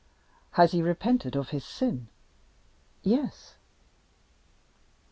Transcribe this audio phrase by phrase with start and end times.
[0.53, 2.07] "Has he repented of his sin?"
[3.03, 3.53] "Yes."